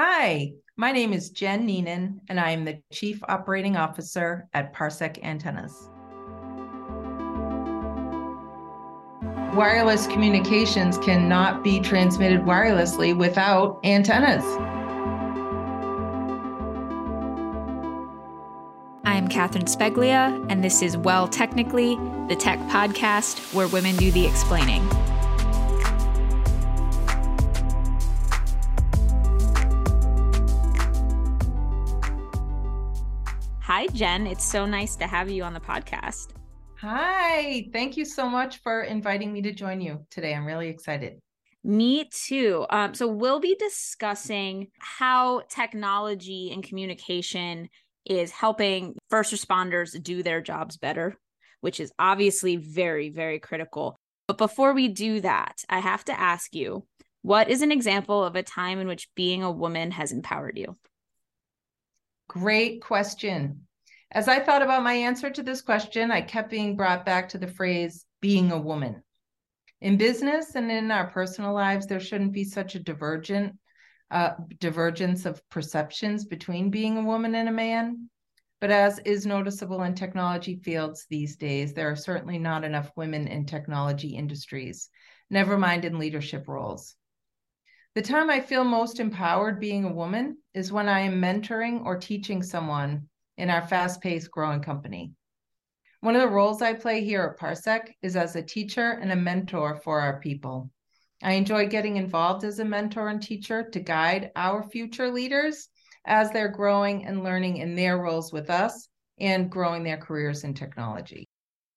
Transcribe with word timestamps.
Hi, 0.00 0.52
my 0.76 0.92
name 0.92 1.12
is 1.12 1.30
Jen 1.30 1.66
Neenan, 1.66 2.20
and 2.28 2.38
I 2.38 2.52
am 2.52 2.64
the 2.64 2.80
Chief 2.92 3.20
Operating 3.26 3.76
Officer 3.76 4.48
at 4.54 4.72
Parsec 4.72 5.20
Antennas. 5.24 5.90
Wireless 9.56 10.06
communications 10.06 10.98
cannot 10.98 11.64
be 11.64 11.80
transmitted 11.80 12.42
wirelessly 12.42 13.18
without 13.18 13.80
antennas. 13.82 14.44
I'm 19.04 19.26
Catherine 19.26 19.64
Speglia, 19.64 20.46
and 20.48 20.62
this 20.62 20.80
is 20.80 20.96
Well 20.96 21.26
Technically, 21.26 21.96
the 22.28 22.36
tech 22.38 22.60
podcast 22.68 23.52
where 23.52 23.66
women 23.66 23.96
do 23.96 24.12
the 24.12 24.24
explaining. 24.24 24.88
Hi, 33.78 33.86
Jen. 33.86 34.26
It's 34.26 34.44
so 34.44 34.66
nice 34.66 34.96
to 34.96 35.06
have 35.06 35.30
you 35.30 35.44
on 35.44 35.54
the 35.54 35.60
podcast. 35.60 36.30
Hi. 36.80 37.68
Thank 37.72 37.96
you 37.96 38.04
so 38.04 38.28
much 38.28 38.60
for 38.60 38.82
inviting 38.82 39.32
me 39.32 39.40
to 39.42 39.52
join 39.52 39.80
you 39.80 40.04
today. 40.10 40.34
I'm 40.34 40.44
really 40.44 40.66
excited. 40.66 41.20
Me 41.62 42.10
too. 42.12 42.66
Um, 42.70 42.92
so, 42.94 43.06
we'll 43.06 43.38
be 43.38 43.54
discussing 43.54 44.66
how 44.80 45.42
technology 45.48 46.50
and 46.52 46.64
communication 46.64 47.68
is 48.04 48.32
helping 48.32 48.96
first 49.10 49.32
responders 49.32 50.02
do 50.02 50.24
their 50.24 50.40
jobs 50.40 50.76
better, 50.76 51.14
which 51.60 51.78
is 51.78 51.92
obviously 52.00 52.56
very, 52.56 53.10
very 53.10 53.38
critical. 53.38 53.96
But 54.26 54.38
before 54.38 54.72
we 54.72 54.88
do 54.88 55.20
that, 55.20 55.62
I 55.68 55.78
have 55.78 56.04
to 56.06 56.20
ask 56.20 56.52
you 56.52 56.84
what 57.22 57.48
is 57.48 57.62
an 57.62 57.70
example 57.70 58.24
of 58.24 58.34
a 58.34 58.42
time 58.42 58.80
in 58.80 58.88
which 58.88 59.08
being 59.14 59.44
a 59.44 59.52
woman 59.52 59.92
has 59.92 60.10
empowered 60.10 60.58
you? 60.58 60.76
Great 62.26 62.82
question. 62.82 63.67
As 64.10 64.26
I 64.26 64.40
thought 64.40 64.62
about 64.62 64.82
my 64.82 64.94
answer 64.94 65.28
to 65.30 65.42
this 65.42 65.60
question, 65.60 66.10
I 66.10 66.22
kept 66.22 66.50
being 66.50 66.76
brought 66.76 67.04
back 67.04 67.28
to 67.30 67.38
the 67.38 67.46
phrase 67.46 68.06
being 68.20 68.52
a 68.52 68.58
woman. 68.58 69.02
In 69.80 69.96
business 69.96 70.54
and 70.54 70.70
in 70.70 70.90
our 70.90 71.08
personal 71.10 71.52
lives, 71.52 71.86
there 71.86 72.00
shouldn't 72.00 72.32
be 72.32 72.44
such 72.44 72.74
a 72.74 72.80
divergent 72.80 73.58
uh, 74.10 74.30
divergence 74.58 75.26
of 75.26 75.46
perceptions 75.50 76.24
between 76.24 76.70
being 76.70 76.96
a 76.96 77.02
woman 77.02 77.34
and 77.34 77.48
a 77.48 77.52
man. 77.52 78.08
But 78.60 78.70
as 78.70 78.98
is 79.00 79.26
noticeable 79.26 79.82
in 79.82 79.94
technology 79.94 80.56
fields 80.56 81.06
these 81.08 81.36
days, 81.36 81.74
there 81.74 81.90
are 81.90 81.96
certainly 81.96 82.38
not 82.38 82.64
enough 82.64 82.90
women 82.96 83.28
in 83.28 83.44
technology 83.44 84.16
industries, 84.16 84.88
never 85.30 85.58
mind 85.58 85.84
in 85.84 85.98
leadership 85.98 86.48
roles. 86.48 86.96
The 87.94 88.02
time 88.02 88.30
I 88.30 88.40
feel 88.40 88.64
most 88.64 88.98
empowered 88.98 89.60
being 89.60 89.84
a 89.84 89.92
woman 89.92 90.38
is 90.54 90.72
when 90.72 90.88
I 90.88 91.00
am 91.00 91.20
mentoring 91.20 91.84
or 91.84 91.98
teaching 91.98 92.42
someone 92.42 93.08
in 93.38 93.48
our 93.48 93.66
fast 93.66 94.02
paced 94.02 94.30
growing 94.30 94.60
company. 94.60 95.12
One 96.00 96.14
of 96.14 96.22
the 96.22 96.28
roles 96.28 96.60
I 96.60 96.74
play 96.74 97.02
here 97.02 97.22
at 97.22 97.40
Parsec 97.40 97.92
is 98.02 98.16
as 98.16 98.36
a 98.36 98.42
teacher 98.42 98.98
and 99.00 99.10
a 99.10 99.16
mentor 99.16 99.80
for 99.82 100.00
our 100.00 100.20
people. 100.20 100.70
I 101.22 101.32
enjoy 101.32 101.66
getting 101.66 101.96
involved 101.96 102.44
as 102.44 102.58
a 102.58 102.64
mentor 102.64 103.08
and 103.08 103.22
teacher 103.22 103.68
to 103.70 103.80
guide 103.80 104.30
our 104.36 104.62
future 104.62 105.10
leaders 105.10 105.68
as 106.04 106.30
they're 106.30 106.48
growing 106.48 107.06
and 107.06 107.24
learning 107.24 107.56
in 107.56 107.74
their 107.74 107.98
roles 107.98 108.32
with 108.32 108.50
us 108.50 108.88
and 109.18 109.50
growing 109.50 109.82
their 109.82 109.96
careers 109.96 110.44
in 110.44 110.54
technology. 110.54 111.28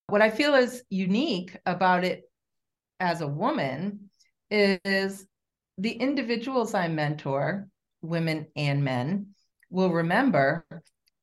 What 0.06 0.22
I 0.22 0.30
feel 0.30 0.54
is 0.54 0.82
unique 0.90 1.56
about 1.66 2.04
it 2.04 2.22
as 3.00 3.20
a 3.20 3.26
woman 3.26 4.10
is 4.50 5.26
the 5.78 5.92
individuals 5.92 6.74
I 6.74 6.86
mentor, 6.86 7.68
women 8.02 8.46
and 8.54 8.84
men, 8.84 9.34
will 9.70 9.90
remember 9.90 10.64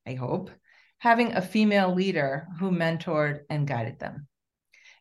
I 0.06 0.14
hope, 0.14 0.50
having 0.98 1.32
a 1.32 1.42
female 1.42 1.94
leader 1.94 2.46
who 2.58 2.70
mentored 2.70 3.40
and 3.48 3.66
guided 3.66 3.98
them. 3.98 4.26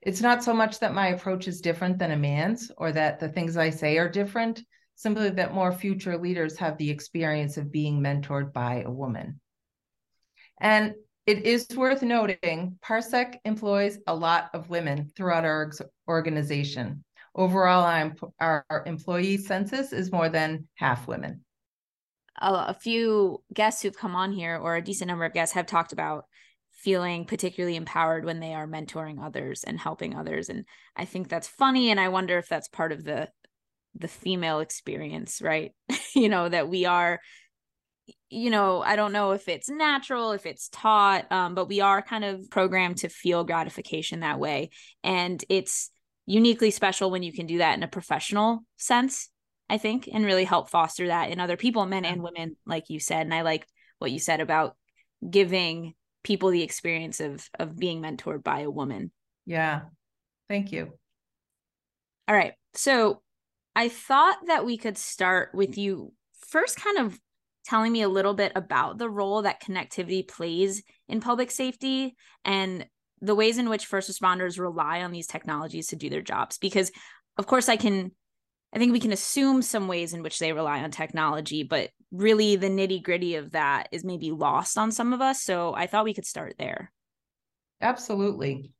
It's 0.01 0.21
not 0.21 0.43
so 0.43 0.53
much 0.53 0.79
that 0.79 0.93
my 0.93 1.07
approach 1.07 1.47
is 1.47 1.61
different 1.61 1.99
than 1.99 2.11
a 2.11 2.17
man's 2.17 2.71
or 2.77 2.91
that 2.93 3.19
the 3.19 3.29
things 3.29 3.57
I 3.57 3.69
say 3.69 3.97
are 3.97 4.09
different, 4.09 4.61
simply 4.95 5.29
that 5.29 5.53
more 5.53 5.73
future 5.73 6.17
leaders 6.17 6.57
have 6.57 6.77
the 6.77 6.89
experience 6.89 7.57
of 7.57 7.71
being 7.71 8.01
mentored 8.01 8.53
by 8.53 8.83
a 8.85 8.91
woman. 8.91 9.41
And 10.61 10.93
it 11.25 11.45
is 11.45 11.67
worth 11.75 12.01
noting 12.01 12.79
Parsec 12.81 13.37
employs 13.45 13.99
a 14.07 14.15
lot 14.15 14.49
of 14.53 14.69
women 14.69 15.11
throughout 15.15 15.45
our 15.45 15.71
organization. 16.07 17.03
Overall, 17.35 18.11
our, 18.39 18.65
employee 18.85 19.37
census 19.37 19.93
is 19.93 20.11
more 20.11 20.29
than 20.29 20.67
half 20.75 21.07
women 21.07 21.43
a, 22.41 22.65
a 22.69 22.73
few 22.73 23.43
guests 23.53 23.81
who've 23.81 23.97
come 23.97 24.15
on 24.15 24.31
here, 24.31 24.57
or 24.57 24.75
a 24.75 24.83
decent 24.83 25.07
number 25.07 25.25
of 25.25 25.33
guests, 25.33 25.55
have 25.55 25.65
talked 25.65 25.93
about 25.93 26.25
feeling 26.79 27.25
particularly 27.25 27.75
empowered 27.75 28.23
when 28.23 28.39
they 28.39 28.53
are 28.53 28.65
mentoring 28.65 29.21
others 29.21 29.63
and 29.65 29.77
helping 29.77 30.15
others. 30.15 30.49
And 30.49 30.65
i 30.95 31.05
think 31.05 31.27
that's 31.27 31.47
funny 31.47 31.91
and 31.91 31.99
i 31.99 32.07
wonder 32.07 32.37
if 32.37 32.47
that's 32.47 32.67
part 32.69 32.91
of 32.91 33.03
the 33.03 33.29
the 33.95 34.07
female 34.07 34.59
experience 34.59 35.41
right? 35.41 35.71
You 36.15 36.29
know 36.29 36.49
that 36.49 36.67
we 36.69 36.85
are 36.85 37.19
you 38.29 38.49
know 38.49 38.81
i 38.81 38.95
don't 38.95 39.11
know 39.13 39.31
if 39.31 39.47
it's 39.47 39.69
natural 39.69 40.31
if 40.31 40.45
it's 40.45 40.69
taught 40.69 41.31
um, 41.31 41.53
but 41.53 41.67
we 41.67 41.81
are 41.81 42.01
kind 42.01 42.23
of 42.23 42.49
programmed 42.49 42.97
to 42.97 43.09
feel 43.09 43.43
gratification 43.43 44.21
that 44.21 44.39
way. 44.39 44.69
And 45.03 45.43
it's 45.49 45.91
uniquely 46.25 46.71
special 46.71 47.11
when 47.11 47.23
you 47.23 47.33
can 47.33 47.45
do 47.47 47.59
that 47.59 47.75
in 47.77 47.83
a 47.83 47.87
professional 47.87 48.63
sense 48.77 49.29
I 49.69 49.77
think, 49.77 50.09
and 50.11 50.25
really 50.25 50.45
help 50.45 50.69
foster 50.69 51.07
that 51.07 51.29
in 51.29 51.39
other 51.39 51.57
people, 51.57 51.85
men 51.85 52.05
and 52.05 52.23
women, 52.23 52.55
like 52.65 52.89
you 52.89 52.99
said. 52.99 53.21
And 53.21 53.33
I 53.33 53.41
like 53.41 53.67
what 53.99 54.11
you 54.11 54.19
said 54.19 54.39
about 54.39 54.75
giving 55.29 55.93
people 56.23 56.49
the 56.49 56.63
experience 56.63 57.19
of 57.19 57.47
of 57.59 57.77
being 57.77 58.01
mentored 58.01 58.43
by 58.43 58.61
a 58.61 58.71
woman. 58.71 59.11
Yeah. 59.45 59.81
Thank 60.47 60.71
you. 60.71 60.93
All 62.27 62.35
right. 62.35 62.53
So 62.73 63.21
I 63.75 63.89
thought 63.89 64.37
that 64.47 64.65
we 64.65 64.77
could 64.77 64.97
start 64.97 65.49
with 65.53 65.77
you 65.77 66.13
first 66.47 66.77
kind 66.77 66.97
of 66.97 67.19
telling 67.65 67.91
me 67.91 68.01
a 68.01 68.09
little 68.09 68.33
bit 68.33 68.51
about 68.55 68.97
the 68.97 69.09
role 69.09 69.43
that 69.43 69.61
connectivity 69.61 70.27
plays 70.27 70.81
in 71.07 71.21
public 71.21 71.51
safety 71.51 72.15
and 72.43 72.85
the 73.21 73.35
ways 73.35 73.57
in 73.57 73.69
which 73.69 73.85
first 73.85 74.09
responders 74.09 74.59
rely 74.59 75.01
on 75.03 75.11
these 75.11 75.27
technologies 75.27 75.87
to 75.87 75.95
do 75.95 76.09
their 76.09 76.21
jobs 76.21 76.57
because 76.57 76.91
of 77.37 77.45
course 77.45 77.69
I 77.69 77.75
can 77.75 78.11
I 78.73 78.77
think 78.77 78.93
we 78.93 78.99
can 78.99 79.11
assume 79.11 79.61
some 79.61 79.87
ways 79.87 80.13
in 80.13 80.21
which 80.21 80.37
they 80.37 80.53
rely 80.53 80.81
on 80.81 80.91
technology, 80.91 81.63
but 81.63 81.89
really 82.11 82.55
the 82.55 82.69
nitty 82.69 83.01
gritty 83.01 83.35
of 83.35 83.51
that 83.51 83.89
is 83.91 84.03
maybe 84.03 84.31
lost 84.31 84.77
on 84.77 84.91
some 84.91 85.11
of 85.11 85.21
us. 85.21 85.41
So 85.41 85.73
I 85.73 85.87
thought 85.87 86.05
we 86.05 86.13
could 86.13 86.25
start 86.25 86.55
there. 86.59 86.91
Absolutely. 87.81 88.71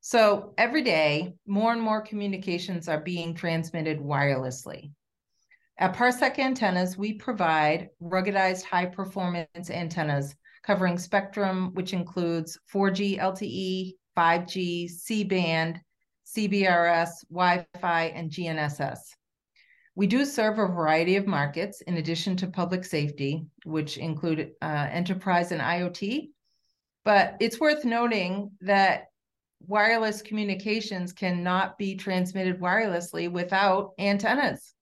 So 0.00 0.54
every 0.56 0.82
day, 0.82 1.34
more 1.46 1.72
and 1.72 1.82
more 1.82 2.00
communications 2.00 2.88
are 2.88 3.00
being 3.00 3.34
transmitted 3.34 3.98
wirelessly. 3.98 4.92
At 5.78 5.94
Parsec 5.94 6.38
Antennas, 6.38 6.96
we 6.96 7.14
provide 7.14 7.90
ruggedized 8.02 8.64
high 8.64 8.86
performance 8.86 9.68
antennas 9.68 10.34
covering 10.62 10.96
spectrum, 10.96 11.72
which 11.74 11.92
includes 11.92 12.58
4G 12.72 13.18
LTE, 13.18 13.92
5G, 14.16 14.88
C 14.88 15.24
band, 15.24 15.80
CBRS, 16.26 17.10
Wi 17.30 17.66
Fi, 17.80 18.04
and 18.06 18.30
GNSS. 18.30 18.98
We 19.96 20.06
do 20.06 20.26
serve 20.26 20.58
a 20.58 20.66
variety 20.66 21.16
of 21.16 21.26
markets 21.26 21.80
in 21.80 21.96
addition 21.96 22.36
to 22.36 22.48
public 22.48 22.84
safety, 22.84 23.46
which 23.64 23.96
include 23.96 24.52
uh, 24.60 24.88
enterprise 24.90 25.52
and 25.52 25.60
IoT. 25.60 26.28
But 27.02 27.36
it's 27.40 27.58
worth 27.58 27.84
noting 27.86 28.50
that 28.60 29.06
wireless 29.66 30.20
communications 30.20 31.14
cannot 31.14 31.78
be 31.78 31.96
transmitted 31.96 32.60
wirelessly 32.60 33.30
without 33.30 33.92
antennas. 33.98 34.74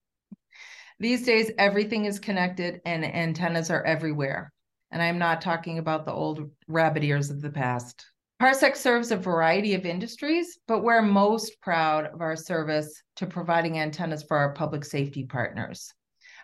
These 0.99 1.25
days, 1.25 1.49
everything 1.57 2.05
is 2.05 2.19
connected 2.19 2.81
and 2.85 3.05
antennas 3.05 3.71
are 3.71 3.83
everywhere. 3.83 4.51
And 4.91 5.01
I'm 5.01 5.17
not 5.17 5.41
talking 5.41 5.79
about 5.79 6.05
the 6.05 6.13
old 6.13 6.51
rabbit 6.67 7.05
ears 7.05 7.29
of 7.29 7.41
the 7.41 7.49
past. 7.49 8.05
Parsec 8.41 8.75
serves 8.75 9.11
a 9.11 9.17
variety 9.17 9.75
of 9.75 9.85
industries, 9.85 10.59
but 10.67 10.83
we're 10.83 11.01
most 11.01 11.61
proud 11.61 12.07
of 12.07 12.19
our 12.19 12.35
service 12.35 13.01
to 13.15 13.25
providing 13.25 13.79
antennas 13.79 14.23
for 14.23 14.35
our 14.35 14.53
public 14.53 14.83
safety 14.83 15.23
partners. 15.23 15.93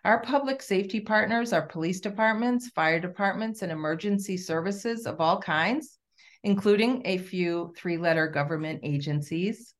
Our 0.05 0.21
public 0.21 0.61
safety 0.61 1.01
partners 1.01 1.51
are 1.51 1.61
police 1.61 1.99
departments, 1.99 2.69
fire 2.69 2.99
departments, 2.99 3.61
and 3.61 3.73
emergency 3.73 4.37
services 4.37 5.05
of 5.05 5.19
all 5.19 5.41
kinds, 5.41 5.99
including 6.45 7.01
a 7.03 7.17
few 7.17 7.73
three 7.77 7.97
letter 7.97 8.27
government 8.27 8.79
agencies. 8.83 9.73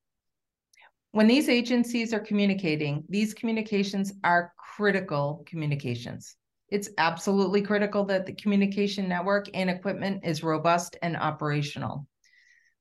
When 1.11 1.27
these 1.27 1.47
agencies 1.47 2.13
are 2.13 2.19
communicating, 2.19 3.05
these 3.07 3.33
communications 3.33 4.11
are 4.21 4.53
critical 4.57 5.43
communications. 5.47 6.35
It's 6.71 6.89
absolutely 6.97 7.61
critical 7.61 8.05
that 8.05 8.25
the 8.25 8.33
communication 8.33 9.09
network 9.09 9.47
and 9.53 9.69
equipment 9.69 10.21
is 10.23 10.41
robust 10.41 10.97
and 11.01 11.17
operational. 11.17 12.07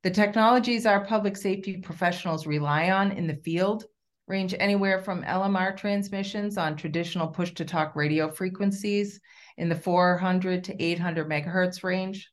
The 0.05 0.11
technologies 0.11 0.87
our 0.87 1.05
public 1.05 1.37
safety 1.37 1.79
professionals 1.79 2.47
rely 2.47 2.91
on 2.91 3.13
in 3.13 3.27
the 3.27 3.41
field 3.45 3.85
range 4.29 4.55
anywhere 4.59 5.01
from 5.01 5.25
LMR 5.25 5.77
transmissions 5.77 6.57
on 6.57 6.77
traditional 6.77 7.27
push 7.27 7.51
to 7.55 7.65
talk 7.65 7.97
radio 7.97 8.31
frequencies 8.31 9.21
in 9.59 9.69
the 9.69 9.75
400 9.75 10.63
to 10.65 10.83
800 10.83 11.29
megahertz 11.29 11.83
range, 11.83 12.31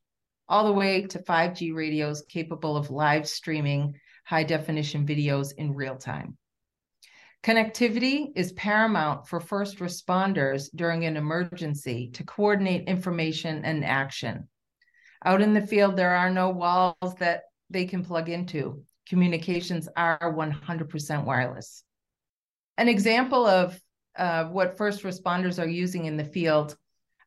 all 0.48 0.64
the 0.64 0.72
way 0.72 1.02
to 1.02 1.18
5G 1.18 1.74
radios 1.74 2.22
capable 2.28 2.76
of 2.76 2.90
live 2.90 3.28
streaming 3.28 3.94
high 4.24 4.44
definition 4.44 5.04
videos 5.04 5.52
in 5.58 5.74
real 5.74 5.96
time. 5.96 6.38
Connectivity 7.42 8.32
is 8.34 8.52
paramount 8.52 9.26
for 9.28 9.40
first 9.40 9.78
responders 9.78 10.68
during 10.74 11.04
an 11.04 11.16
emergency 11.16 12.10
to 12.14 12.24
coordinate 12.24 12.88
information 12.88 13.64
and 13.64 13.84
action. 13.84 14.48
Out 15.24 15.40
in 15.40 15.54
the 15.54 15.66
field, 15.66 15.96
there 15.96 16.14
are 16.14 16.30
no 16.30 16.50
walls 16.50 17.14
that 17.18 17.42
they 17.70 17.84
can 17.84 18.04
plug 18.04 18.28
into. 18.28 18.82
Communications 19.08 19.88
are 19.96 20.18
100% 20.20 21.24
wireless. 21.24 21.84
An 22.76 22.88
example 22.88 23.46
of 23.46 23.80
uh, 24.16 24.44
what 24.46 24.76
first 24.76 25.02
responders 25.02 25.62
are 25.62 25.68
using 25.68 26.06
in 26.06 26.16
the 26.16 26.24
field 26.24 26.76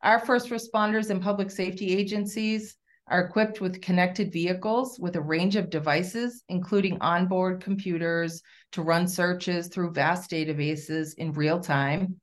our 0.03 0.19
first 0.19 0.49
responders 0.49 1.09
and 1.09 1.21
public 1.21 1.51
safety 1.51 1.95
agencies 1.95 2.75
are 3.11 3.25
equipped 3.25 3.59
with 3.59 3.81
connected 3.81 4.31
vehicles 4.31 4.97
with 4.97 5.17
a 5.17 5.21
range 5.21 5.57
of 5.57 5.69
devices, 5.69 6.43
including 6.47 6.97
onboard 7.01 7.61
computers 7.61 8.41
to 8.71 8.81
run 8.81 9.05
searches 9.05 9.67
through 9.67 9.91
vast 9.91 10.31
databases 10.31 11.13
in 11.17 11.33
real 11.33 11.59
time, 11.59 12.19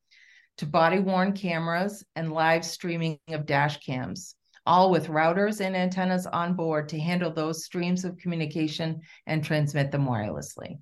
to 0.56 0.64
body 0.64 0.98
worn 0.98 1.34
cameras 1.34 2.02
and 2.16 2.32
live 2.32 2.64
streaming 2.64 3.18
of 3.28 3.44
dash 3.44 3.78
cams, 3.80 4.34
all 4.64 4.90
with 4.90 5.08
routers 5.08 5.60
and 5.60 5.76
antennas 5.76 6.26
on 6.26 6.54
board 6.54 6.88
to 6.88 6.98
handle 6.98 7.30
those 7.30 7.64
streams 7.64 8.06
of 8.06 8.16
communication 8.16 9.00
and 9.26 9.44
transmit 9.44 9.92
them 9.92 10.06
wirelessly. 10.06 10.78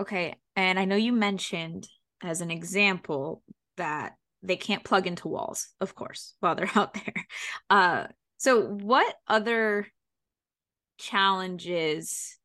Okay. 0.00 0.34
And 0.56 0.78
I 0.78 0.86
know 0.86 0.96
you 0.96 1.12
mentioned 1.12 1.86
as 2.22 2.40
an 2.40 2.50
example 2.50 3.42
that 3.76 4.14
they 4.42 4.56
can't 4.56 4.82
plug 4.82 5.06
into 5.06 5.28
walls, 5.28 5.68
of 5.80 5.94
course, 5.94 6.34
while 6.40 6.54
they're 6.54 6.70
out 6.74 6.94
there. 6.94 7.26
Uh, 7.68 8.06
so, 8.42 8.60
what 8.62 9.14
other 9.28 9.86
challenges 10.98 12.36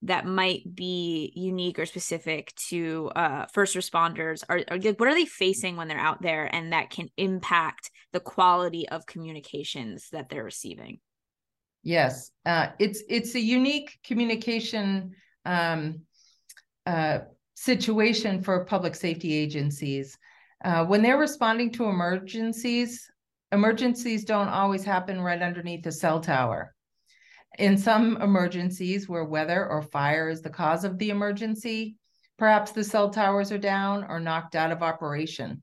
that 0.00 0.24
might 0.24 0.74
be 0.74 1.30
unique 1.36 1.78
or 1.78 1.84
specific 1.84 2.54
to 2.70 3.10
uh, 3.14 3.44
first 3.52 3.76
responders 3.76 4.42
are, 4.48 4.62
are 4.68 4.78
what 4.78 5.06
are 5.06 5.14
they 5.14 5.26
facing 5.26 5.76
when 5.76 5.86
they're 5.86 5.98
out 5.98 6.22
there 6.22 6.48
and 6.54 6.72
that 6.72 6.88
can 6.88 7.10
impact 7.18 7.90
the 8.14 8.20
quality 8.20 8.88
of 8.88 9.04
communications 9.04 10.08
that 10.12 10.30
they're 10.30 10.44
receiving? 10.44 10.98
Yes. 11.82 12.30
Uh, 12.46 12.68
it's 12.78 13.02
it's 13.10 13.34
a 13.34 13.40
unique 13.40 13.98
communication 14.02 15.14
um, 15.44 16.00
uh, 16.86 17.18
situation 17.54 18.42
for 18.42 18.64
public 18.64 18.94
safety 18.94 19.34
agencies. 19.34 20.16
Uh, 20.64 20.86
when 20.86 21.02
they're 21.02 21.18
responding 21.18 21.70
to 21.72 21.84
emergencies, 21.84 23.10
emergencies 23.52 24.24
don't 24.24 24.48
always 24.48 24.84
happen 24.84 25.20
right 25.20 25.40
underneath 25.40 25.86
a 25.86 25.92
cell 25.92 26.20
tower. 26.20 26.74
In 27.58 27.78
some 27.78 28.20
emergencies 28.20 29.08
where 29.08 29.24
weather 29.24 29.66
or 29.66 29.82
fire 29.82 30.28
is 30.28 30.42
the 30.42 30.50
cause 30.50 30.84
of 30.84 30.98
the 30.98 31.10
emergency, 31.10 31.96
perhaps 32.36 32.72
the 32.72 32.84
cell 32.84 33.10
towers 33.10 33.50
are 33.50 33.58
down 33.58 34.04
or 34.04 34.20
knocked 34.20 34.54
out 34.54 34.70
of 34.70 34.82
operation. 34.82 35.62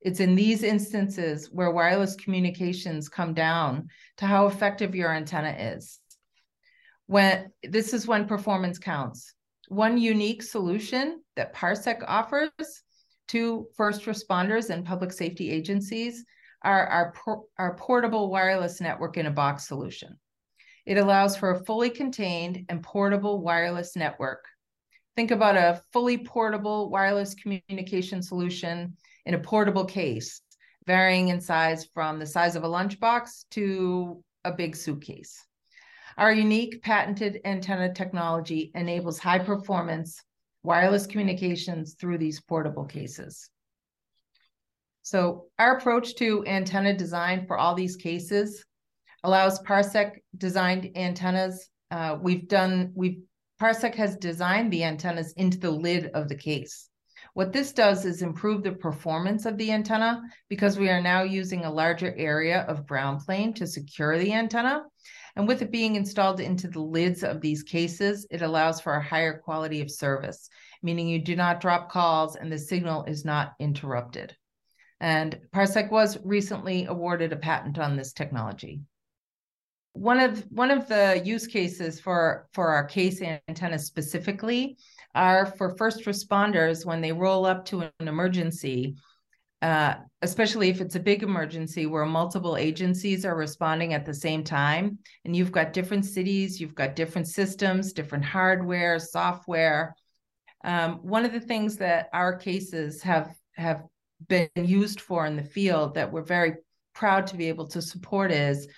It's 0.00 0.20
in 0.20 0.34
these 0.34 0.62
instances 0.62 1.48
where 1.50 1.70
wireless 1.70 2.14
communications 2.14 3.08
come 3.08 3.32
down 3.32 3.88
to 4.18 4.26
how 4.26 4.46
effective 4.46 4.94
your 4.94 5.10
antenna 5.10 5.56
is. 5.58 5.98
When 7.06 7.50
this 7.62 7.94
is 7.94 8.06
when 8.06 8.26
performance 8.26 8.78
counts. 8.78 9.32
One 9.68 9.96
unique 9.96 10.42
solution 10.42 11.22
that 11.36 11.54
Parsec 11.54 12.04
offers 12.06 12.50
to 13.28 13.66
first 13.76 14.04
responders 14.04 14.68
and 14.68 14.84
public 14.84 15.10
safety 15.10 15.50
agencies 15.50 16.22
are 16.64 16.86
our, 16.86 17.14
our 17.58 17.74
portable 17.76 18.30
wireless 18.30 18.80
network 18.80 19.16
in 19.16 19.26
a 19.26 19.30
box 19.30 19.68
solution. 19.68 20.18
It 20.86 20.98
allows 20.98 21.36
for 21.36 21.50
a 21.50 21.64
fully 21.64 21.90
contained 21.90 22.66
and 22.68 22.82
portable 22.82 23.42
wireless 23.42 23.96
network. 23.96 24.44
Think 25.16 25.30
about 25.30 25.56
a 25.56 25.82
fully 25.92 26.18
portable 26.18 26.90
wireless 26.90 27.34
communication 27.34 28.22
solution 28.22 28.96
in 29.26 29.34
a 29.34 29.38
portable 29.38 29.84
case, 29.84 30.40
varying 30.86 31.28
in 31.28 31.40
size 31.40 31.86
from 31.94 32.18
the 32.18 32.26
size 32.26 32.56
of 32.56 32.64
a 32.64 32.68
lunchbox 32.68 33.44
to 33.52 34.22
a 34.44 34.52
big 34.52 34.76
suitcase. 34.76 35.46
Our 36.18 36.32
unique 36.32 36.82
patented 36.82 37.40
antenna 37.44 37.92
technology 37.92 38.70
enables 38.74 39.18
high 39.18 39.38
performance 39.38 40.22
wireless 40.62 41.06
communications 41.06 41.94
through 41.94 42.18
these 42.18 42.40
portable 42.40 42.84
cases. 42.84 43.50
So 45.04 45.48
our 45.58 45.76
approach 45.76 46.14
to 46.16 46.46
antenna 46.46 46.96
design 46.96 47.46
for 47.46 47.58
all 47.58 47.74
these 47.74 47.94
cases 47.94 48.64
allows 49.22 49.60
Parsec 49.60 50.12
designed 50.38 50.92
antennas. 50.96 51.68
Uh, 51.90 52.16
we've 52.22 52.48
done, 52.48 52.90
we've, 52.94 53.20
Parsec 53.60 53.94
has 53.96 54.16
designed 54.16 54.72
the 54.72 54.82
antennas 54.82 55.34
into 55.36 55.58
the 55.58 55.70
lid 55.70 56.06
of 56.14 56.30
the 56.30 56.34
case. 56.34 56.88
What 57.34 57.52
this 57.52 57.72
does 57.72 58.06
is 58.06 58.22
improve 58.22 58.62
the 58.62 58.72
performance 58.72 59.44
of 59.44 59.58
the 59.58 59.72
antenna 59.72 60.22
because 60.48 60.78
we 60.78 60.88
are 60.88 61.02
now 61.02 61.22
using 61.22 61.66
a 61.66 61.72
larger 61.72 62.14
area 62.16 62.62
of 62.62 62.86
ground 62.86 63.20
plane 63.26 63.52
to 63.54 63.66
secure 63.66 64.18
the 64.18 64.32
antenna. 64.32 64.84
And 65.36 65.46
with 65.46 65.60
it 65.60 65.70
being 65.70 65.96
installed 65.96 66.40
into 66.40 66.68
the 66.68 66.80
lids 66.80 67.22
of 67.22 67.42
these 67.42 67.62
cases, 67.62 68.26
it 68.30 68.40
allows 68.40 68.80
for 68.80 68.94
a 68.94 69.04
higher 69.04 69.36
quality 69.36 69.82
of 69.82 69.90
service, 69.90 70.48
meaning 70.82 71.08
you 71.08 71.18
do 71.18 71.36
not 71.36 71.60
drop 71.60 71.90
calls 71.90 72.36
and 72.36 72.50
the 72.50 72.58
signal 72.58 73.04
is 73.04 73.22
not 73.22 73.52
interrupted. 73.60 74.34
And 75.00 75.38
Parsec 75.54 75.90
was 75.90 76.18
recently 76.24 76.86
awarded 76.86 77.32
a 77.32 77.36
patent 77.36 77.78
on 77.78 77.96
this 77.96 78.12
technology. 78.12 78.80
One 79.92 80.18
of 80.18 80.40
one 80.50 80.70
of 80.70 80.88
the 80.88 81.22
use 81.24 81.46
cases 81.46 82.00
for 82.00 82.48
for 82.52 82.68
our 82.68 82.84
case 82.84 83.22
antennas 83.22 83.86
specifically 83.86 84.76
are 85.14 85.46
for 85.46 85.76
first 85.76 86.04
responders 86.04 86.84
when 86.84 87.00
they 87.00 87.12
roll 87.12 87.46
up 87.46 87.64
to 87.66 87.82
an 87.82 88.08
emergency 88.08 88.96
uh, 89.64 89.94
especially 90.20 90.68
if 90.68 90.82
it's 90.82 90.94
a 90.94 91.00
big 91.00 91.22
emergency 91.22 91.86
where 91.86 92.04
multiple 92.04 92.58
agencies 92.58 93.24
are 93.24 93.34
responding 93.34 93.94
at 93.94 94.04
the 94.04 94.12
same 94.12 94.44
time 94.44 94.98
and 95.24 95.34
you've 95.34 95.52
got 95.52 95.72
different 95.72 96.04
cities 96.04 96.60
you've 96.60 96.74
got 96.74 96.94
different 96.94 97.26
systems 97.26 97.94
different 97.94 98.22
hardware 98.22 98.98
software 98.98 99.96
um, 100.64 100.96
one 100.96 101.24
of 101.24 101.32
the 101.32 101.40
things 101.40 101.78
that 101.78 102.10
our 102.12 102.36
cases 102.36 103.00
have 103.00 103.34
have 103.56 103.84
been 104.28 104.48
used 104.56 105.00
for 105.00 105.26
in 105.26 105.36
the 105.36 105.42
field 105.42 105.94
that 105.94 106.12
we're 106.12 106.22
very 106.22 106.54
proud 106.94 107.26
to 107.26 107.36
be 107.36 107.48
able 107.48 107.66
to 107.68 107.82
support 107.82 108.30
is 108.30 108.68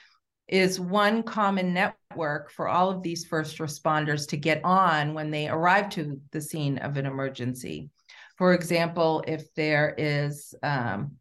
is 0.49 0.79
one 0.79 1.25
common 1.25 1.75
network 1.75 2.53
for 2.53 2.69
all 2.69 2.89
of 2.89 3.03
these 3.03 3.25
first 3.25 3.59
responders 3.59 4.29
to 4.29 4.37
get 4.37 4.65
on 4.65 5.13
when 5.13 5.31
they 5.31 5.49
arrive 5.49 5.89
to 5.91 6.21
the 6.31 6.41
scene 6.41 6.79
of 6.79 6.97
an 6.97 7.05
emergency 7.05 7.91
for 8.37 8.53
example, 8.53 9.25
if 9.27 9.53
there 9.55 9.95
is, 9.97 10.55
um, 10.63 11.13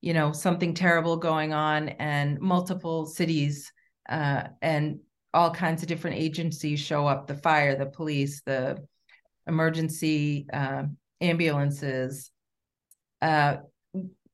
you 0.00 0.14
know, 0.14 0.32
something 0.32 0.74
terrible 0.74 1.16
going 1.16 1.52
on 1.52 1.90
and 1.90 2.40
multiple 2.40 3.06
cities 3.06 3.72
uh, 4.08 4.44
and 4.60 5.00
all 5.34 5.50
kinds 5.50 5.82
of 5.82 5.88
different 5.88 6.18
agencies 6.18 6.80
show 6.80 7.06
up 7.06 7.26
the 7.26 7.34
fire, 7.34 7.76
the 7.76 7.86
police, 7.86 8.42
the 8.42 8.78
emergency 9.46 10.46
uh, 10.52 10.84
ambulances. 11.20 12.30
Uh, 13.22 13.58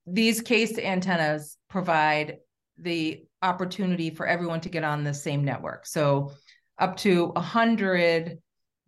these 0.07 0.41
case 0.41 0.79
antennas 0.79 1.59
provide 1.69 2.39
the 2.79 3.23
opportunity 3.43 4.11
for 4.11 4.27
everyone 4.27 4.61
to 4.63 4.69
get 4.69 4.83
on 4.83 5.05
the 5.05 5.15
same 5.15 5.45
network. 5.45 5.87
So 5.87 6.33
up 6.79 6.97
to 6.99 7.27
100 7.27 8.39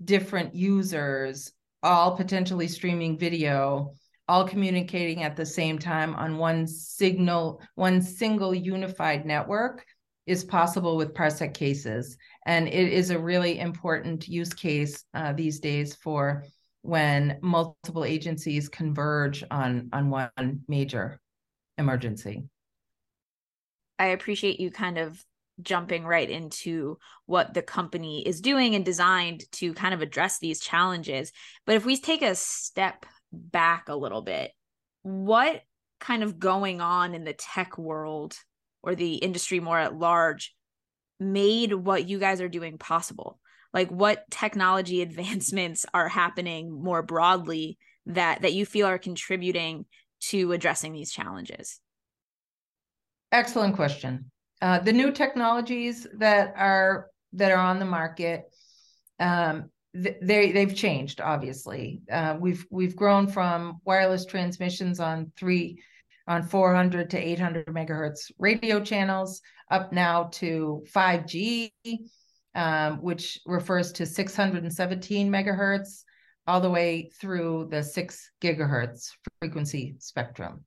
different 0.03 0.55
users 0.55 1.53
all 1.83 2.17
potentially 2.17 2.69
streaming 2.69 3.19
video, 3.19 3.93
all 4.29 4.47
communicating 4.47 5.23
at 5.23 5.37
the 5.37 5.47
same 5.47 5.79
time 5.79 6.15
on 6.15 6.39
one 6.39 6.67
signal, 6.67 7.61
one 7.75 8.01
single 8.03 8.55
unified 8.55 9.27
network 9.27 9.85
is 10.27 10.45
possible 10.45 10.97
with 10.97 11.15
Parsec 11.15 11.55
cases. 11.55 12.17
And 12.47 12.69
it 12.69 12.93
is 12.93 13.11
a 13.11 13.19
really 13.19 13.59
important 13.59 14.29
use 14.29 14.53
case 14.53 15.05
uh, 15.15 15.33
these 15.33 15.59
days 15.59 15.95
for 15.95 16.45
when 16.83 17.39
multiple 17.43 18.05
agencies 18.05 18.69
converge 18.69 19.45
on, 19.51 19.89
on 19.93 20.11
one 20.11 20.61
major 20.67 21.21
emergency. 21.79 22.45
I 23.99 24.07
appreciate 24.07 24.61
you 24.61 24.71
kind 24.71 24.99
of 24.99 25.23
jumping 25.63 26.05
right 26.05 26.29
into 26.29 26.99
what 27.27 27.55
the 27.55 27.63
company 27.63 28.27
is 28.27 28.41
doing 28.41 28.75
and 28.75 28.85
designed 28.85 29.45
to 29.53 29.75
kind 29.75 29.93
of 29.93 30.01
address 30.01 30.39
these 30.39 30.61
challenges. 30.61 31.33
But 31.67 31.77
if 31.77 31.85
we 31.85 31.99
take 31.99 32.23
a 32.23 32.35
step 32.35 33.05
back 33.33 33.89
a 33.89 33.97
little 33.97 34.23
bit, 34.23 34.53
what 35.03 35.63
kind 36.01 36.23
of 36.23 36.39
going 36.39 36.81
on 36.81 37.15
in 37.15 37.25
the 37.25 37.35
tech 37.35 37.77
world 37.77 38.37
or 38.83 38.95
the 38.95 39.15
industry 39.17 39.61
more 39.61 39.79
at 39.79 39.95
large 39.95 40.55
made 41.19 41.75
what 41.75 42.09
you 42.09 42.19
guys 42.19 42.41
are 42.41 42.49
doing 42.49 42.79
possible? 42.79 43.39
Like 43.73 43.91
what 43.91 44.31
technology 44.31 45.03
advancements 45.03 45.87
are 45.93 46.09
happening 46.09 46.71
more 46.71 47.03
broadly 47.03 47.79
that 48.07 48.43
that 48.43 48.53
you 48.53 48.67
feel 48.67 48.87
are 48.87 48.99
contributing 48.99 49.85
to 50.21 50.53
addressing 50.53 50.93
these 50.93 51.13
challenges? 51.13 51.81
Excellent 53.33 53.77
question. 53.77 54.31
Uh, 54.61 54.79
the 54.81 54.93
new 54.93 55.13
technologies 55.13 56.07
that 56.19 56.53
are 56.57 57.09
that 57.33 57.53
are 57.53 57.61
on 57.61 57.79
the 57.79 57.85
market 57.85 58.43
um, 59.19 59.71
they 59.95 60.53
they've 60.53 60.75
changed 60.75 61.21
obviously. 61.21 62.03
Uh, 62.11 62.37
we've 62.39 62.67
we've 62.71 62.97
grown 62.97 63.27
from 63.27 63.81
wireless 63.85 64.25
transmissions 64.25 65.01
on 65.01 65.33
three 65.37 65.83
on 66.29 66.43
400 66.43 67.11
to 67.11 67.19
800 67.19 67.67
megahertz 67.67 68.31
radio 68.39 68.81
channels 68.81 69.41
up 69.71 69.93
now 69.93 70.25
to 70.33 70.85
5g 70.95 71.73
um, 72.55 73.01
which 73.03 73.39
refers 73.47 73.93
to 73.93 74.07
617 74.07 75.31
megahertz 75.31 76.05
all 76.47 76.61
the 76.61 76.71
way 76.71 77.11
through 77.21 77.69
the 77.71 77.83
six 77.83 78.31
gigahertz 78.43 79.11
frequency 79.41 79.95
spectrum. 79.99 80.65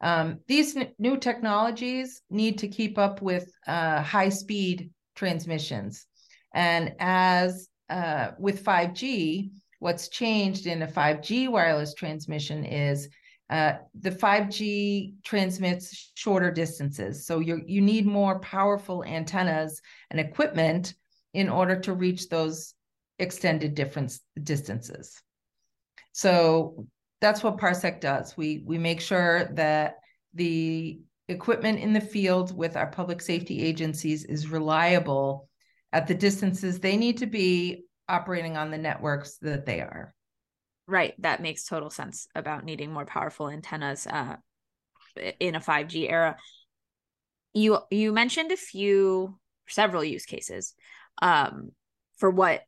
Um, 0.00 0.40
these 0.48 0.76
n- 0.76 0.92
new 0.98 1.16
technologies 1.16 2.22
need 2.28 2.58
to 2.58 2.68
keep 2.68 2.98
up 2.98 3.22
with 3.22 3.50
uh, 3.66 4.02
high 4.02 4.30
speed 4.30 4.90
transmissions. 5.14 6.06
And 6.52 6.94
as 6.98 7.68
uh, 7.88 8.32
with 8.38 8.64
5G, 8.64 9.50
what's 9.78 10.08
changed 10.08 10.66
in 10.66 10.82
a 10.82 10.86
5G 10.86 11.48
wireless 11.48 11.94
transmission 11.94 12.64
is 12.64 13.08
uh, 13.50 13.74
the 14.00 14.10
5G 14.10 15.14
transmits 15.22 16.10
shorter 16.14 16.50
distances. 16.50 17.26
So 17.26 17.38
you 17.38 17.62
you 17.66 17.80
need 17.80 18.06
more 18.06 18.38
powerful 18.40 19.04
antennas 19.04 19.80
and 20.10 20.18
equipment 20.18 20.94
in 21.34 21.48
order 21.48 21.78
to 21.80 21.92
reach 21.92 22.28
those 22.28 22.74
extended 23.18 23.74
difference 23.74 24.20
distances. 24.42 25.22
So 26.12 26.86
that's 27.20 27.42
what 27.42 27.58
Parsec 27.58 28.00
does. 28.00 28.36
We 28.36 28.62
we 28.66 28.78
make 28.78 29.00
sure 29.00 29.44
that 29.54 29.96
the 30.34 31.00
equipment 31.28 31.78
in 31.78 31.92
the 31.92 32.00
field 32.00 32.56
with 32.56 32.76
our 32.76 32.88
public 32.88 33.20
safety 33.22 33.62
agencies 33.62 34.24
is 34.24 34.48
reliable 34.48 35.48
at 35.92 36.06
the 36.06 36.14
distances 36.14 36.80
they 36.80 36.96
need 36.96 37.18
to 37.18 37.26
be 37.26 37.84
operating 38.08 38.56
on 38.56 38.70
the 38.70 38.78
networks 38.78 39.38
that 39.38 39.64
they 39.64 39.80
are. 39.80 40.14
Right, 40.86 41.14
that 41.22 41.40
makes 41.40 41.64
total 41.64 41.90
sense 41.90 42.26
about 42.34 42.64
needing 42.64 42.92
more 42.92 43.06
powerful 43.06 43.48
antennas 43.48 44.06
uh, 44.06 44.36
in 45.38 45.54
a 45.54 45.60
5G 45.60 46.10
era. 46.10 46.36
You 47.54 47.78
you 47.90 48.12
mentioned 48.12 48.50
a 48.50 48.56
few 48.56 49.38
several 49.68 50.02
use 50.02 50.26
cases 50.26 50.74
um, 51.20 51.70
for 52.16 52.30
what 52.30 52.62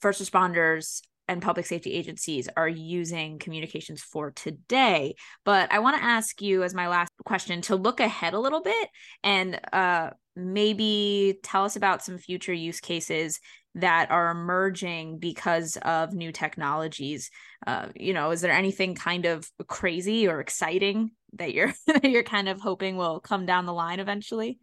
first 0.00 0.22
responders 0.22 1.02
and 1.30 1.40
public 1.40 1.64
safety 1.64 1.92
agencies 1.92 2.48
are 2.56 2.68
using 2.68 3.38
communications 3.38 4.02
for 4.02 4.32
today. 4.32 5.14
But 5.44 5.72
I 5.72 5.78
want 5.78 5.96
to 5.96 6.02
ask 6.02 6.42
you, 6.42 6.64
as 6.64 6.74
my 6.74 6.88
last 6.88 7.12
question, 7.24 7.60
to 7.62 7.76
look 7.76 8.00
ahead 8.00 8.34
a 8.34 8.40
little 8.40 8.62
bit 8.62 8.88
and 9.22 9.60
uh, 9.72 10.10
maybe 10.34 11.38
tell 11.44 11.64
us 11.64 11.76
about 11.76 12.02
some 12.02 12.18
future 12.18 12.52
use 12.52 12.80
cases 12.80 13.38
that 13.76 14.10
are 14.10 14.32
emerging 14.32 15.18
because 15.18 15.76
of 15.82 16.12
new 16.12 16.32
technologies. 16.32 17.30
Uh, 17.64 17.86
you 17.94 18.12
know, 18.12 18.32
is 18.32 18.40
there 18.40 18.52
anything 18.52 18.96
kind 18.96 19.24
of 19.24 19.48
crazy 19.68 20.26
or 20.26 20.40
exciting 20.40 21.12
that 21.34 21.54
you're 21.54 21.72
that 21.86 22.10
you're 22.10 22.24
kind 22.24 22.48
of 22.48 22.60
hoping 22.60 22.96
will 22.96 23.20
come 23.20 23.46
down 23.46 23.66
the 23.66 23.72
line 23.72 24.00
eventually? 24.00 24.58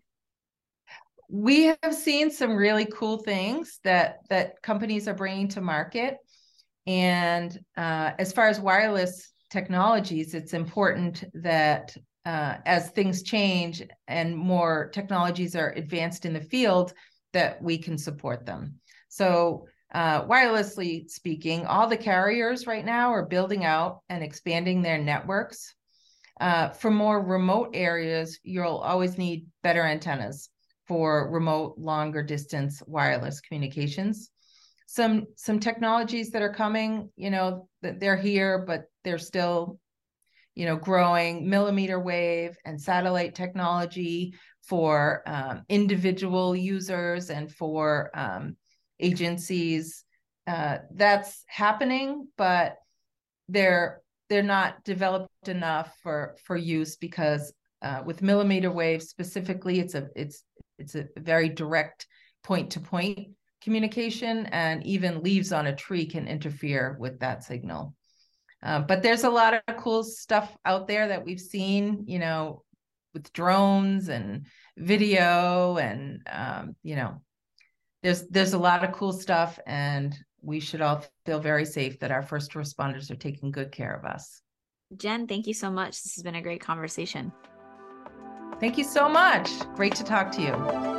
We 1.30 1.76
have 1.84 1.94
seen 1.94 2.32
some 2.32 2.56
really 2.56 2.86
cool 2.86 3.18
things 3.18 3.80
that 3.84 4.20
that 4.30 4.62
companies 4.62 5.08
are 5.08 5.14
bringing 5.14 5.48
to 5.50 5.62
market. 5.62 6.18
And 6.86 7.58
uh, 7.76 8.12
as 8.18 8.32
far 8.32 8.48
as 8.48 8.60
wireless 8.60 9.32
technologies 9.50 10.34
it's 10.34 10.54
important 10.54 11.24
that 11.34 11.96
uh, 12.26 12.58
as 12.66 12.90
things 12.90 13.24
change 13.24 13.82
and 14.08 14.36
more 14.36 14.90
technologies 14.94 15.56
are 15.56 15.72
advanced 15.72 16.26
in 16.26 16.34
the 16.34 16.42
field 16.42 16.94
that 17.32 17.62
we 17.62 17.78
can 17.78 17.98
support 17.98 18.46
them. 18.46 18.76
So 19.08 19.68
uh, 19.94 20.26
wirelessly 20.26 21.10
speaking 21.10 21.66
all 21.66 21.88
the 21.88 21.98
carriers 21.98 22.68
right 22.68 22.84
now 22.84 23.14
are 23.14 23.26
building 23.26 23.64
out 23.64 24.02
and 24.10 24.24
expanding 24.24 24.82
their 24.82 24.98
networks. 24.98 25.74
Uh, 26.40 26.70
for 26.70 26.92
more 26.92 27.22
remote 27.22 27.72
areas 27.74 28.40
you'll 28.44 28.78
always 28.78 29.18
need 29.18 29.48
better 29.64 29.84
antennas 29.84 30.50
for 30.88 31.30
remote 31.30 31.78
longer 31.78 32.24
distance 32.24 32.82
wireless 32.88 33.42
communications. 33.42 34.30
Some 34.88 35.26
some 35.36 35.60
technologies 35.60 36.32
that 36.32 36.42
are 36.42 36.54
coming 36.54 37.10
you 37.16 37.30
know 37.30 37.68
they're 37.82 38.18
here 38.18 38.64
but 38.66 38.86
they're 39.04 39.18
still 39.18 39.80
you 40.56 40.66
know 40.66 40.78
growing. 40.78 41.50
Millimeter 41.50 42.00
wave 42.00 42.58
and 42.66 42.82
satellite 42.82 43.36
technology 43.36 44.34
for 44.64 45.24
um, 45.26 45.64
individual 45.70 46.56
users 46.56 47.30
and 47.30 47.52
for 47.52 48.10
um, 48.14 48.56
agencies. 49.00 50.04
Uh, 50.48 50.78
that's 50.94 51.44
happening 51.48 52.26
but 52.38 52.78
they're 53.50 54.02
they're 54.30 54.44
not 54.44 54.84
developed 54.84 55.48
enough 55.48 55.96
for 56.02 56.36
for 56.44 56.58
use 56.58 56.96
because 56.96 57.54
uh, 57.82 58.02
with 58.06 58.22
millimeter 58.22 58.72
wave 58.72 59.02
specifically 59.02 59.80
it's 59.80 59.96
a 59.96 60.08
it's 60.16 60.44
it's 60.78 60.96
a 60.96 61.08
very 61.18 61.50
direct 61.50 62.08
point 62.44 62.72
to 62.72 62.80
point 62.80 63.30
communication 63.62 64.46
and 64.48 64.86
even 64.86 65.22
leaves 65.22 65.52
on 65.52 65.68
a 65.68 65.76
tree 65.76 66.06
can 66.06 66.28
interfere 66.28 66.96
with 67.00 67.20
that 67.20 67.44
signal. 67.44 67.94
Uh, 68.64 68.80
but 68.80 69.04
there's 69.04 69.24
a 69.24 69.30
lot 69.30 69.54
of 69.54 69.78
cool 69.78 70.04
stuff 70.04 70.56
out 70.66 70.88
there 70.88 71.08
that 71.10 71.24
we've 71.24 71.40
seen 71.40 72.06
you 72.08 72.18
know 72.18 72.64
with 73.14 73.32
drones 73.34 74.10
and 74.10 74.46
video 74.78 75.78
and 75.78 76.22
um, 76.32 76.76
you 76.84 76.96
know 76.96 77.22
there's 78.04 78.28
there's 78.28 78.54
a 78.54 78.58
lot 78.58 78.84
of 78.84 78.92
cool 78.94 79.14
stuff 79.14 79.60
and 79.68 80.16
we 80.42 80.60
should 80.60 80.82
all 80.82 81.04
feel 81.26 81.40
very 81.40 81.66
safe 81.66 82.00
that 82.00 82.12
our 82.12 82.22
first 82.22 82.52
responders 82.54 83.12
are 83.12 83.16
taking 83.16 83.52
good 83.52 83.72
care 83.72 83.96
of 83.96 84.06
us. 84.06 84.42
Jen 84.96 85.28
thank 85.28 85.46
you 85.46 85.54
so 85.54 85.70
much. 85.70 86.02
This 86.02 86.16
has 86.16 86.24
been 86.24 86.36
a 86.36 86.42
great 86.42 86.62
conversation 86.62 87.32
Thank 88.60 88.78
you 88.78 88.84
so 88.84 89.08
much. 89.08 89.52
Great 89.76 89.96
to 89.96 90.04
talk 90.04 90.32
to 90.34 90.42
you. 90.42 90.98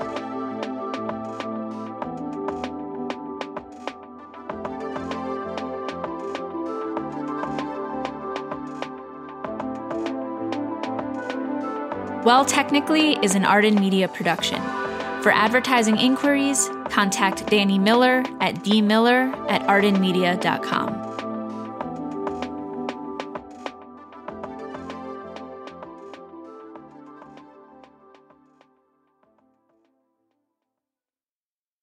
Well 12.24 12.44
Technically 12.44 13.18
is 13.22 13.34
an 13.34 13.46
Arden 13.46 13.76
Media 13.76 14.06
production. 14.06 14.60
For 15.22 15.32
advertising 15.32 15.96
inquiries, 15.96 16.68
contact 16.90 17.46
Danny 17.46 17.78
Miller 17.78 18.22
at 18.40 18.56
dmiller 18.56 19.34
at 19.50 19.62
ardenmedia.com. 19.62 20.97